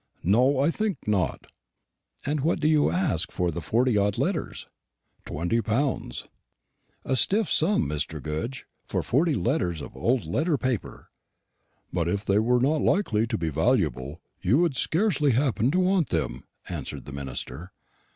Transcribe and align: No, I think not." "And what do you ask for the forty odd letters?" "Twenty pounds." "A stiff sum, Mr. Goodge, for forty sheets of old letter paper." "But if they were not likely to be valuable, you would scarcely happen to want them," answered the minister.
No, 0.23 0.57
I 0.57 0.71
think 0.71 0.97
not." 1.07 1.45
"And 2.25 2.39
what 2.39 2.59
do 2.59 2.67
you 2.67 2.89
ask 2.89 3.31
for 3.31 3.51
the 3.51 3.61
forty 3.61 3.95
odd 3.97 4.17
letters?" 4.17 4.65
"Twenty 5.27 5.61
pounds." 5.61 6.25
"A 7.05 7.15
stiff 7.15 7.47
sum, 7.51 7.87
Mr. 7.87 8.19
Goodge, 8.19 8.65
for 8.83 9.03
forty 9.03 9.35
sheets 9.35 9.79
of 9.79 9.95
old 9.95 10.25
letter 10.25 10.57
paper." 10.57 11.11
"But 11.93 12.07
if 12.07 12.25
they 12.25 12.39
were 12.39 12.59
not 12.59 12.81
likely 12.81 13.27
to 13.27 13.37
be 13.37 13.49
valuable, 13.49 14.21
you 14.41 14.57
would 14.57 14.75
scarcely 14.75 15.33
happen 15.33 15.69
to 15.69 15.79
want 15.79 16.09
them," 16.09 16.45
answered 16.67 17.05
the 17.05 17.11
minister. 17.13 17.71